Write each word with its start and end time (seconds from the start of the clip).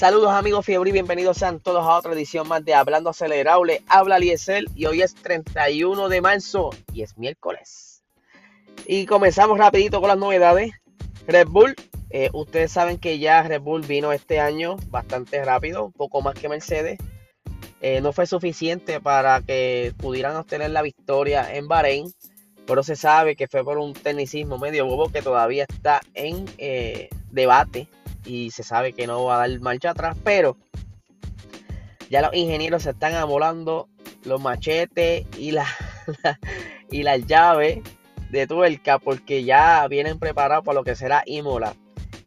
Saludos 0.00 0.30
amigos 0.30 0.64
Fiebre 0.64 0.88
y 0.88 0.92
bienvenidos 0.94 1.36
sean 1.36 1.60
todos 1.60 1.84
a 1.86 1.98
otra 1.98 2.14
edición 2.14 2.48
más 2.48 2.64
de 2.64 2.72
Hablando 2.72 3.10
Acelerable. 3.10 3.82
Habla 3.86 4.18
Liesel 4.18 4.66
y 4.74 4.86
hoy 4.86 5.02
es 5.02 5.14
31 5.14 6.08
de 6.08 6.22
marzo 6.22 6.70
y 6.94 7.02
es 7.02 7.18
miércoles. 7.18 8.02
Y 8.86 9.04
comenzamos 9.04 9.58
rapidito 9.58 10.00
con 10.00 10.08
las 10.08 10.16
novedades. 10.16 10.72
Red 11.26 11.48
Bull, 11.48 11.76
eh, 12.08 12.30
ustedes 12.32 12.72
saben 12.72 12.96
que 12.96 13.18
ya 13.18 13.42
Red 13.42 13.60
Bull 13.60 13.82
vino 13.82 14.10
este 14.10 14.40
año 14.40 14.76
bastante 14.86 15.44
rápido, 15.44 15.90
poco 15.94 16.22
más 16.22 16.34
que 16.34 16.48
Mercedes. 16.48 16.98
Eh, 17.82 18.00
no 18.00 18.14
fue 18.14 18.26
suficiente 18.26 19.02
para 19.02 19.42
que 19.42 19.92
pudieran 19.98 20.34
obtener 20.34 20.70
la 20.70 20.80
victoria 20.80 21.54
en 21.54 21.68
Bahrein, 21.68 22.10
pero 22.66 22.82
se 22.82 22.96
sabe 22.96 23.36
que 23.36 23.48
fue 23.48 23.62
por 23.62 23.76
un 23.76 23.92
tecnicismo 23.92 24.56
medio 24.56 24.86
bobo 24.86 25.12
que 25.12 25.20
todavía 25.20 25.66
está 25.68 26.00
en 26.14 26.46
eh, 26.56 27.10
debate 27.30 27.86
y 28.24 28.50
se 28.50 28.62
sabe 28.62 28.92
que 28.92 29.06
no 29.06 29.24
va 29.24 29.36
a 29.42 29.48
dar 29.48 29.60
marcha 29.60 29.90
atrás, 29.90 30.16
pero 30.22 30.56
ya 32.10 32.22
los 32.22 32.34
ingenieros 32.34 32.82
se 32.82 32.90
están 32.90 33.14
amolando 33.14 33.88
los 34.24 34.40
machetes 34.40 35.26
y 35.38 35.50
la, 35.52 35.66
y 36.90 37.02
las 37.02 37.26
llaves 37.26 37.80
de 38.30 38.46
tuerca 38.46 38.98
porque 38.98 39.44
ya 39.44 39.86
vienen 39.88 40.18
preparados 40.18 40.64
para 40.64 40.78
lo 40.78 40.84
que 40.84 40.96
será 40.96 41.22
Imola. 41.26 41.74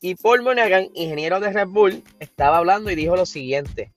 Y 0.02 0.16
Paul 0.16 0.42
Monaghan, 0.42 0.90
ingeniero 0.96 1.40
de 1.40 1.52
Red 1.52 1.68
Bull, 1.68 2.04
estaba 2.20 2.58
hablando 2.58 2.92
y 2.92 2.96
dijo 2.96 3.16
lo 3.16 3.26
siguiente: 3.26 3.94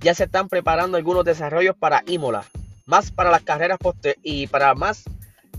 Ya 0.00 0.14
se 0.14 0.24
están 0.24 0.48
preparando 0.48 0.96
algunos 0.96 1.24
desarrollos 1.24 1.76
para 1.76 2.02
Imola, 2.06 2.44
más 2.84 3.12
para 3.12 3.30
las 3.30 3.42
carreras 3.42 3.78
y 4.22 4.48
para 4.48 4.74
más 4.74 5.04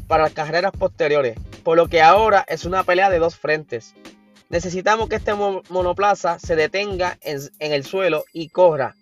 para 0.08 0.24
las 0.24 0.34
carreras 0.34 0.72
posteriores, 0.72 1.38
por 1.64 1.78
lo 1.78 1.88
que 1.88 2.02
ahora 2.02 2.46
es 2.48 2.66
una 2.66 2.84
pelea 2.84 3.10
de 3.10 3.20
dos 3.20 3.38
frentes. 3.38 3.96
Necesitamos 4.50 5.10
que 5.10 5.16
este 5.16 5.34
monoplaza 5.34 6.40
se 6.40 6.56
detenga 6.56 7.18
en, 7.22 7.42
el 7.60 7.84
suelo 7.84 8.26
y 8.32 8.50
corra 8.50 8.96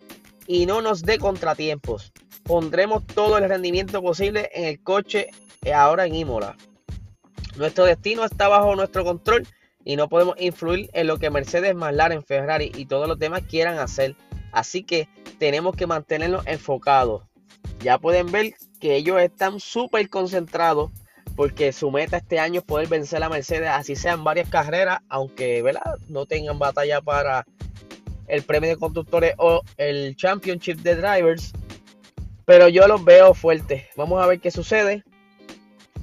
y 0.47 0.65
no 0.65 0.81
nos 0.81 1.03
dé 1.03 1.17
contratiempos. 1.17 2.13
Pondremos 2.43 3.05
todo 3.05 3.37
el 3.37 3.47
rendimiento 3.47 4.01
posible 4.01 4.49
en 4.53 4.65
el 4.65 4.81
coche 4.81 5.29
eh, 5.63 5.73
ahora 5.73 6.05
en 6.05 6.15
Imola. 6.15 6.55
Nuestro 7.57 7.85
destino 7.85 8.25
está 8.25 8.47
bajo 8.47 8.75
nuestro 8.75 9.03
control 9.03 9.45
y 9.85 9.95
no 9.95 10.07
podemos 10.07 10.35
influir 10.39 10.89
en 10.93 11.07
lo 11.07 11.19
que 11.19 11.29
Mercedes, 11.29 11.75
McLaren, 11.75 12.23
Ferrari 12.23 12.71
y 12.75 12.85
todos 12.85 13.07
los 13.07 13.19
demás 13.19 13.43
quieran 13.47 13.79
hacer. 13.79 14.15
Así 14.51 14.83
que 14.83 15.09
tenemos 15.39 15.75
que 15.75 15.87
mantenernos 15.87 16.45
enfocados. 16.47 17.23
Ya 17.81 17.97
pueden 17.97 18.31
ver 18.31 18.53
que 18.79 18.95
ellos 18.95 19.19
están 19.21 19.59
súper 19.59 20.09
concentrados 20.09 20.91
porque 21.35 21.71
su 21.71 21.91
meta 21.91 22.17
este 22.17 22.39
año 22.39 22.59
es 22.59 22.65
poder 22.65 22.87
vencer 22.87 23.23
a 23.23 23.29
Mercedes, 23.29 23.69
así 23.69 23.95
sean 23.95 24.23
varias 24.23 24.49
carreras, 24.49 24.99
aunque 25.09 25.61
¿verdad? 25.61 25.97
no 26.07 26.25
tengan 26.25 26.59
batalla 26.59 27.01
para 27.01 27.45
el 28.27 28.43
premio 28.43 28.69
de 28.69 28.77
conductores 28.77 29.33
o 29.37 29.61
el 29.77 30.15
Championship 30.15 30.77
de 30.79 30.95
Drivers. 30.95 31.53
Pero 32.45 32.67
yo 32.67 32.87
los 32.87 33.03
veo 33.05 33.33
fuertes. 33.33 33.85
Vamos 33.95 34.21
a 34.21 34.27
ver 34.27 34.39
qué 34.39 34.51
sucede. 34.51 35.03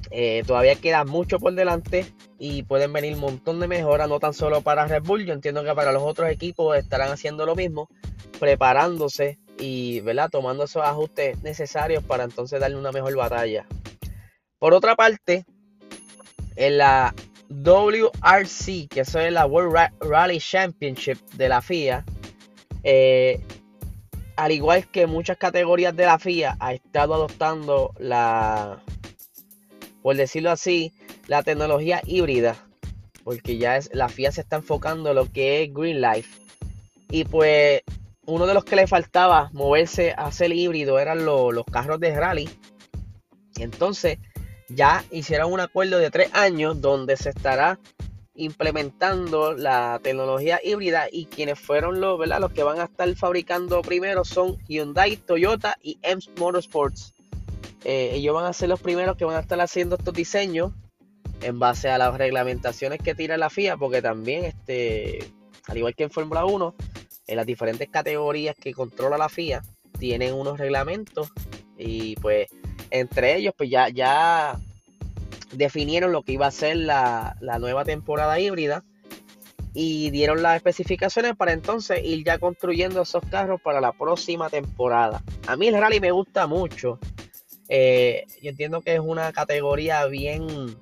Eh, 0.09 0.43
todavía 0.45 0.75
queda 0.75 1.05
mucho 1.05 1.39
por 1.39 1.53
delante 1.53 2.05
y 2.39 2.63
pueden 2.63 2.91
venir 2.91 3.13
un 3.13 3.21
montón 3.21 3.59
de 3.59 3.67
mejoras, 3.67 4.09
no 4.09 4.19
tan 4.19 4.33
solo 4.33 4.61
para 4.61 4.87
Red 4.87 5.03
Bull. 5.03 5.25
Yo 5.25 5.33
entiendo 5.33 5.63
que 5.63 5.73
para 5.73 5.91
los 5.91 6.01
otros 6.03 6.29
equipos 6.29 6.77
estarán 6.77 7.11
haciendo 7.11 7.45
lo 7.45 7.55
mismo, 7.55 7.87
preparándose 8.39 9.37
y 9.59 10.01
¿verdad? 10.01 10.29
tomando 10.29 10.63
esos 10.63 10.83
ajustes 10.83 11.41
necesarios 11.43 12.03
para 12.03 12.23
entonces 12.23 12.59
darle 12.59 12.77
una 12.77 12.91
mejor 12.91 13.15
batalla. 13.15 13.67
Por 14.61 14.75
otra 14.75 14.95
parte, 14.95 15.43
en 16.55 16.77
la 16.77 17.15
WRC, 17.49 18.87
que 18.87 18.99
es 18.99 19.13
la 19.15 19.47
World 19.47 19.89
Rally 20.01 20.37
Championship 20.37 21.17
de 21.33 21.49
la 21.49 21.63
FIA, 21.63 22.05
eh, 22.83 23.41
al 24.35 24.51
igual 24.51 24.85
que 24.91 25.07
muchas 25.07 25.37
categorías 25.37 25.95
de 25.95 26.05
la 26.05 26.19
FIA, 26.19 26.57
ha 26.59 26.75
estado 26.75 27.15
adoptando 27.15 27.95
la, 27.97 28.83
por 30.03 30.15
decirlo 30.15 30.51
así, 30.51 30.93
la 31.25 31.41
tecnología 31.41 32.03
híbrida, 32.05 32.55
porque 33.23 33.57
ya 33.57 33.77
es, 33.77 33.89
la 33.95 34.09
FIA 34.09 34.31
se 34.31 34.41
está 34.41 34.57
enfocando 34.57 35.09
en 35.09 35.15
lo 35.15 35.31
que 35.31 35.63
es 35.63 35.73
Green 35.73 36.01
Life. 36.01 36.39
Y 37.09 37.23
pues 37.23 37.81
uno 38.27 38.45
de 38.45 38.53
los 38.53 38.63
que 38.63 38.75
le 38.75 38.85
faltaba 38.85 39.49
moverse 39.53 40.13
a 40.15 40.31
ser 40.31 40.51
híbrido 40.51 40.99
eran 40.99 41.25
los 41.25 41.65
carros 41.65 41.99
de 41.99 42.15
rally. 42.15 42.47
Entonces, 43.57 44.19
ya 44.75 45.03
hicieron 45.11 45.51
un 45.51 45.59
acuerdo 45.59 45.97
de 45.97 46.11
tres 46.11 46.29
años 46.33 46.81
donde 46.81 47.17
se 47.17 47.29
estará 47.29 47.79
implementando 48.35 49.53
la 49.53 49.99
tecnología 50.01 50.59
híbrida 50.63 51.07
y 51.11 51.25
quienes 51.25 51.59
fueron 51.59 51.99
los, 51.99 52.17
¿verdad? 52.17 52.39
los 52.39 52.51
que 52.51 52.63
van 52.63 52.79
a 52.79 52.85
estar 52.85 53.13
fabricando 53.15 53.81
primero 53.81 54.23
son 54.23 54.57
Hyundai, 54.67 55.17
Toyota 55.17 55.77
y 55.81 55.99
EMS 56.01 56.29
Motorsports. 56.37 57.13
Eh, 57.83 58.11
ellos 58.13 58.33
van 58.33 58.45
a 58.45 58.53
ser 58.53 58.69
los 58.69 58.79
primeros 58.79 59.17
que 59.17 59.25
van 59.25 59.35
a 59.35 59.41
estar 59.41 59.59
haciendo 59.59 59.95
estos 59.95 60.13
diseños 60.13 60.71
en 61.41 61.59
base 61.59 61.89
a 61.89 61.97
las 61.97 62.17
reglamentaciones 62.17 62.99
que 62.99 63.15
tira 63.15 63.37
la 63.37 63.49
FIA, 63.49 63.75
porque 63.77 64.01
también, 64.01 64.45
este, 64.45 65.31
al 65.67 65.77
igual 65.77 65.95
que 65.95 66.03
en 66.03 66.11
Fórmula 66.11 66.45
1, 66.45 66.75
en 67.27 67.35
las 67.35 67.45
diferentes 67.45 67.89
categorías 67.89 68.55
que 68.55 68.73
controla 68.73 69.17
la 69.17 69.29
FIA, 69.29 69.63
tienen 69.97 70.33
unos 70.33 70.59
reglamentos 70.59 71.31
y 71.77 72.15
pues 72.17 72.47
entre 72.91 73.37
ellos, 73.37 73.53
pues 73.57 73.69
ya, 73.69 73.89
ya 73.89 74.59
definieron 75.53 76.11
lo 76.11 76.23
que 76.23 76.33
iba 76.33 76.47
a 76.47 76.51
ser 76.51 76.77
la, 76.77 77.35
nueva 77.59 77.83
temporada 77.83 78.39
híbrida 78.39 78.83
y 79.73 80.09
dieron 80.11 80.41
las 80.43 80.57
especificaciones 80.57 81.35
para 81.35 81.53
entonces 81.53 82.01
ir 82.03 82.25
ya 82.25 82.37
construyendo 82.37 83.01
esos 83.01 83.23
carros 83.29 83.61
para 83.61 83.79
la 83.79 83.93
próxima 83.93 84.49
temporada. 84.49 85.23
A 85.47 85.55
mí 85.55 85.67
el 85.67 85.79
rally 85.79 85.99
me 85.99 86.11
gusta 86.11 86.45
mucho. 86.45 86.99
Eh, 87.69 88.25
yo 88.41 88.49
entiendo 88.49 88.81
que 88.81 88.95
es 88.95 88.99
una 88.99 89.31
categoría 89.31 90.05
bien, 90.07 90.75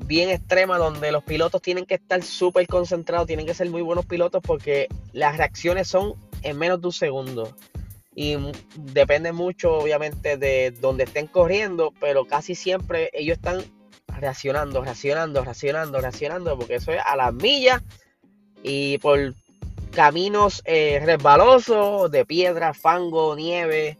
bien 0.00 0.28
extrema 0.28 0.76
donde 0.76 1.10
los 1.10 1.24
pilotos 1.24 1.62
tienen 1.62 1.86
que 1.86 1.94
estar 1.94 2.22
súper 2.22 2.66
concentrados, 2.66 3.26
tienen 3.26 3.46
que 3.46 3.54
ser 3.54 3.70
muy 3.70 3.80
buenos 3.80 4.04
pilotos 4.04 4.42
porque 4.46 4.88
las 5.12 5.38
reacciones 5.38 5.88
son 5.88 6.14
en 6.42 6.58
menos 6.58 6.82
de 6.82 6.88
un 6.88 6.92
segundo 6.92 7.56
y 8.14 8.36
depende 8.76 9.32
mucho 9.32 9.72
obviamente 9.74 10.36
de 10.36 10.70
donde 10.70 11.04
estén 11.04 11.26
corriendo, 11.26 11.92
pero 12.00 12.24
casi 12.24 12.54
siempre 12.54 13.10
ellos 13.12 13.36
están 13.36 13.64
reaccionando, 14.06 14.82
reaccionando, 14.82 15.42
reaccionando, 15.42 16.00
reaccionando, 16.00 16.56
porque 16.56 16.76
eso 16.76 16.92
es 16.92 17.00
a 17.04 17.16
las 17.16 17.34
millas 17.34 17.82
y 18.62 18.98
por 18.98 19.34
caminos 19.90 20.62
eh, 20.64 21.00
resbalosos 21.04 22.10
de 22.10 22.24
piedra, 22.24 22.72
fango, 22.72 23.34
nieve, 23.34 23.98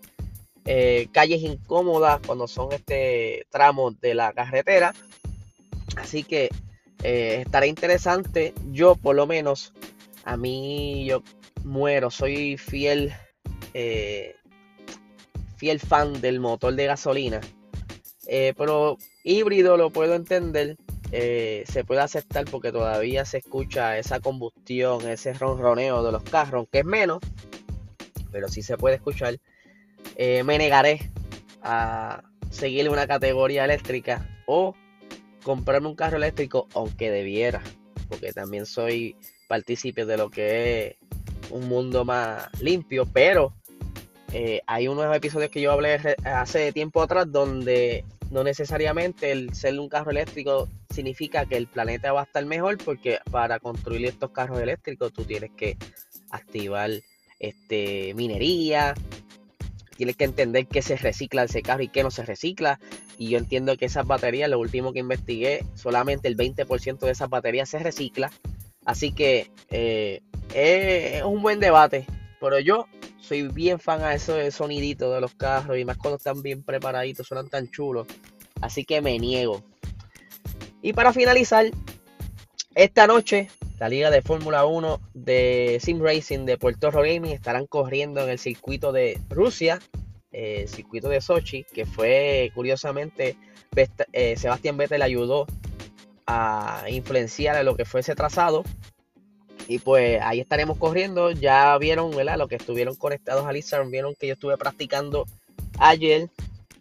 eh, 0.64 1.08
calles 1.12 1.42
incómodas 1.42 2.20
cuando 2.24 2.48
son 2.48 2.72
este 2.72 3.47
tramos 3.50 4.00
de 4.00 4.14
la 4.14 4.32
carretera. 4.32 4.94
Así 5.97 6.22
que 6.22 6.50
eh, 7.03 7.42
estará 7.44 7.66
interesante. 7.66 8.54
Yo 8.72 8.97
por 8.97 9.14
lo 9.16 9.26
menos, 9.26 9.72
a 10.24 10.36
mí 10.36 11.04
yo 11.06 11.22
muero, 11.64 12.10
soy 12.10 12.56
fiel 12.56 13.12
eh, 13.74 14.36
fiel 15.56 15.80
fan 15.80 16.20
del 16.20 16.40
motor 16.40 16.74
de 16.74 16.86
gasolina. 16.86 17.40
Eh, 18.26 18.54
pero 18.56 18.96
híbrido 19.24 19.76
lo 19.76 19.90
puedo 19.90 20.14
entender. 20.14 20.76
Eh, 21.12 21.64
se 21.68 21.84
puede 21.84 22.00
aceptar 22.00 22.44
porque 22.47 22.72
todavía 22.72 23.24
se 23.24 23.38
escucha 23.38 23.98
esa 23.98 24.21
combustión, 24.21 25.06
ese 25.09 25.32
ronroneo 25.32 26.03
de 26.03 26.12
los 26.12 26.22
carros, 26.22 26.66
que 26.72 26.80
es 26.80 26.84
menos, 26.84 27.18
pero 28.32 28.48
sí 28.48 28.62
se 28.62 28.76
puede 28.76 28.97
escuchar. 28.97 29.38
me 30.16 30.59
negaré 30.59 31.10
a 31.62 32.22
seguir 32.50 32.88
una 32.88 33.06
categoría 33.06 33.65
eléctrica 33.65 34.28
o 34.47 34.74
comprarme 35.44 35.88
un 35.88 35.94
carro 35.94 36.16
eléctrico, 36.16 36.66
aunque 36.74 37.10
debiera, 37.10 37.62
porque 38.09 38.32
también 38.32 38.66
soy 38.66 39.16
partícipe 39.47 40.04
de 40.06 40.16
lo 40.16 40.30
que 40.30 40.86
es 40.86 40.97
un 41.50 41.68
mundo 41.68 42.04
más 42.04 42.48
limpio, 42.60 43.06
pero 43.06 43.54
eh, 44.36 44.63
hay 44.66 44.89
unos 44.89 45.15
episodios 45.15 45.48
que 45.48 45.60
yo 45.60 45.71
hablé 45.71 45.97
hace 46.25 46.72
tiempo 46.72 47.01
atrás 47.01 47.31
donde 47.31 48.04
no 48.33 48.42
necesariamente 48.42 49.31
el 49.31 49.54
ser 49.54 49.78
un 49.78 49.89
carro 49.89 50.10
eléctrico 50.10 50.69
significa 50.92 51.47
que 51.47 51.57
el 51.57 51.69
planeta 51.69 52.13
va 52.13 52.22
a 52.22 52.25
estar 52.25 52.45
mejor 52.45 52.78
porque 52.78 53.21
para 53.31 53.60
construir 53.60 54.07
estos 54.07 54.33
carros 54.33 54.60
eléctricos 54.60 55.13
tú 55.13 55.22
tienes 55.22 55.53
que 55.57 55.77
activar 56.31 56.91
este 57.39 58.13
minería, 58.15 58.95
tienes 59.97 60.16
que 60.16 60.25
entender 60.25 60.66
qué 60.66 60.83
se 60.83 60.97
recicla 60.97 61.45
ese 61.45 61.63
carro 61.63 61.84
y 61.84 61.89
qué 61.89 62.03
no 62.03 62.10
se 62.10 62.25
recicla. 62.25 62.80
Y 63.16 63.28
yo 63.28 63.39
entiendo 63.39 63.77
que 63.77 63.84
esas 63.84 64.04
baterías, 64.04 64.51
lo 64.51 64.59
último 64.59 64.92
que 64.92 64.98
investigué, 64.98 65.65
solamente 65.75 66.27
el 66.27 66.37
20% 66.37 66.98
de 66.98 67.13
esas 67.13 67.28
baterías 67.28 67.69
se 67.69 67.78
recicla. 67.78 68.33
Así 68.84 69.13
que 69.13 69.53
eh, 69.71 70.22
es 70.53 71.22
un 71.22 71.41
buen 71.41 71.60
debate. 71.60 72.04
Pero 72.41 72.59
yo 72.59 72.89
soy 73.26 73.48
bien 73.48 73.78
fan 73.78 74.03
a 74.03 74.15
eso 74.15 74.36
sonidito 74.50 75.12
de 75.12 75.21
los 75.21 75.34
carros 75.34 75.78
y 75.78 75.84
más 75.84 75.97
cuando 75.97 76.16
están 76.16 76.42
bien 76.42 76.62
preparaditos, 76.62 77.26
suenan 77.26 77.48
tan 77.48 77.71
chulos. 77.71 78.06
Así 78.60 78.84
que 78.84 79.00
me 79.00 79.18
niego. 79.18 79.62
Y 80.82 80.92
para 80.92 81.12
finalizar, 81.12 81.66
esta 82.74 83.06
noche 83.06 83.48
la 83.78 83.88
Liga 83.88 84.10
de 84.10 84.22
Fórmula 84.22 84.65
1 84.65 85.00
de 85.15 85.78
Sim 85.82 86.00
Racing 86.00 86.47
de 86.47 86.59
Puerto 86.59 86.91
Rico 86.91 87.03
Gaming 87.03 87.32
estarán 87.32 87.66
corriendo 87.66 88.22
en 88.22 88.30
el 88.30 88.38
circuito 88.38 88.92
de 88.92 89.21
Rusia, 89.28 89.80
eh, 90.32 90.60
el 90.62 90.68
circuito 90.68 91.09
de 91.09 91.20
Sochi, 91.20 91.65
que 91.65 91.84
fue 91.84 92.53
curiosamente 92.54 93.36
eh, 94.12 94.36
Sebastián 94.36 94.77
Vettel 94.77 95.03
ayudó 95.03 95.47
a 96.27 96.84
influenciar 96.88 97.56
a 97.56 97.62
lo 97.62 97.77
que 97.77 97.84
fue 97.84 98.00
ese 98.00 98.15
trazado. 98.15 98.62
Y 99.69 99.78
pues 99.78 100.21
ahí 100.22 100.41
estaremos 100.41 100.78
corriendo. 100.78 101.31
Ya 101.31 101.77
vieron, 101.78 102.11
¿verdad? 102.15 102.39
Los 102.39 102.49
que 102.49 102.57
estuvieron 102.57 102.95
conectados 102.97 103.47
al 103.47 103.57
Instagram 103.57 103.91
vieron 103.91 104.15
que 104.15 104.27
yo 104.28 104.34
estuve 104.34 104.57
practicando 104.57 105.27
ayer 105.78 106.28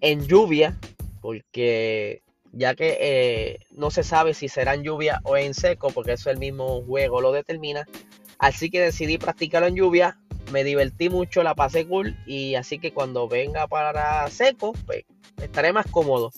en 0.01 0.25
lluvia, 0.27 0.77
porque 1.21 2.21
ya 2.51 2.75
que 2.75 2.97
eh, 2.99 3.59
no 3.71 3.89
se 3.89 4.03
sabe 4.03 4.33
si 4.33 4.47
será 4.47 4.73
en 4.73 4.83
lluvia 4.83 5.21
o 5.23 5.37
en 5.37 5.53
seco, 5.53 5.89
porque 5.89 6.13
eso 6.13 6.29
el 6.29 6.37
mismo 6.37 6.83
juego 6.83 7.21
lo 7.21 7.31
determina. 7.31 7.87
Así 8.37 8.69
que 8.69 8.81
decidí 8.81 9.17
practicarlo 9.17 9.67
en 9.67 9.75
lluvia, 9.75 10.17
me 10.51 10.63
divertí 10.63 11.09
mucho, 11.09 11.43
la 11.43 11.55
pasé 11.55 11.87
cool 11.87 12.15
y 12.25 12.55
así 12.55 12.79
que 12.79 12.93
cuando 12.93 13.27
venga 13.27 13.67
para 13.67 14.29
seco, 14.29 14.73
pues 14.85 15.05
estaré 15.41 15.73
más 15.73 15.87
cómodo. 15.89 16.31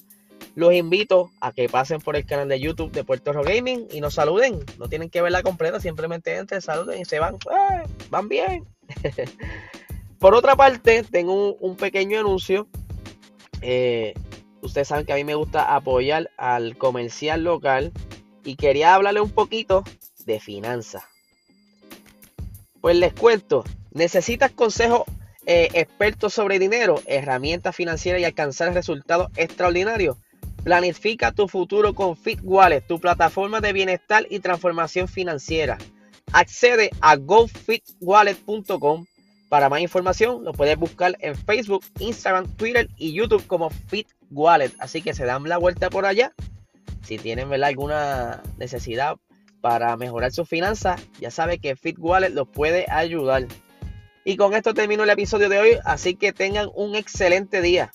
Los 0.56 0.74
invito 0.74 1.32
a 1.42 1.52
que 1.52 1.68
pasen 1.68 2.00
por 2.00 2.16
el 2.16 2.26
canal 2.26 2.48
de 2.48 2.60
YouTube 2.60 2.92
de 2.92 3.04
Puerto 3.04 3.34
Rico 3.34 3.44
Gaming 3.44 3.88
y 3.92 4.00
nos 4.00 4.14
saluden. 4.14 4.60
No 4.80 4.88
tienen 4.88 5.10
que 5.10 5.22
verla 5.22 5.44
completa, 5.44 5.82
simplemente 5.82 6.36
entren, 6.38 6.62
saluden 6.62 7.02
y 7.02 7.06
se 7.06 7.20
van. 7.20 7.36
¡Eh! 7.36 7.84
Van 8.10 8.30
bien. 8.30 8.66
por 10.20 10.34
otra 10.34 10.56
parte, 10.56 11.04
tengo 11.04 11.56
un, 11.56 11.76
pequeño 11.76 12.22
anuncio. 12.22 12.68
Eh, 13.62 14.14
ustedes 14.62 14.88
saben 14.88 15.06
que 15.06 15.12
a 15.12 15.18
mí 15.18 15.26
me 15.26 15.36
gusta 15.36 15.76
apoyar 15.76 16.32
al 16.38 16.78
comercial 16.78 17.44
local 17.44 17.92
y 18.46 18.56
quería 18.56 18.96
hablarle 18.96 19.20
un 19.20 19.32
poquito 19.32 19.84
de 20.26 20.40
finanzas. 20.40 21.04
Pues 22.80 22.96
les 22.96 23.14
cuento, 23.14 23.66
necesitas 23.92 24.52
consejos 24.52 25.04
eh, 25.48 25.70
expertos 25.74 26.34
sobre 26.34 26.60
dinero, 26.60 27.02
herramientas 27.08 27.76
financieras 27.76 28.22
y 28.22 28.26
alcanzar 28.26 28.74
resultados 28.74 29.30
extraordinarios. 29.36 30.18
Planifica 30.66 31.32
tu 31.32 31.48
futuro 31.48 31.94
con 31.94 32.18
Fit 32.18 32.42
Wallet, 32.44 32.82
tu 32.82 33.00
plataforma 33.00 33.62
de 33.62 33.72
bienestar 33.72 34.28
y 34.30 34.40
transformación 34.40 35.08
financiera. 35.08 35.78
Accede 36.34 36.90
a 37.00 37.16
gofitwallet.com 37.16 39.06
para 39.50 39.70
más 39.70 39.80
información 39.80 40.44
lo 40.44 40.54
puedes 40.54 40.78
buscar 40.78 41.16
en 41.20 41.36
Facebook, 41.36 41.86
Instagram, 42.00 42.52
Twitter 42.56 42.90
y 42.98 43.14
YouTube 43.14 43.46
como 43.48 43.70
Fit 43.70 44.08
Wallet. 44.32 44.72
Así 44.80 45.02
que 45.02 45.14
se 45.14 45.24
dan 45.24 45.44
la 45.44 45.58
vuelta 45.58 45.90
por 45.90 46.06
allá. 46.06 46.34
Si 47.04 47.18
tienen 47.18 47.54
alguna 47.64 48.42
necesidad 48.58 49.18
para 49.62 49.96
mejorar 49.98 50.32
sus 50.32 50.50
finanzas, 50.50 51.02
ya 51.20 51.32
sabe 51.32 51.60
que 51.60 51.76
Fit 51.76 51.98
Wallet 52.00 52.32
los 52.32 52.48
puede 52.48 52.86
ayudar. 52.90 53.48
Y 54.24 54.38
con 54.38 54.56
esto 54.56 54.74
termino 54.74 55.04
el 55.04 55.10
episodio 55.12 55.48
de 55.48 55.60
hoy, 55.60 55.78
así 55.86 56.16
que 56.16 56.34
tengan 56.34 56.70
un 56.74 56.96
excelente 56.96 57.62
día. 57.62 57.92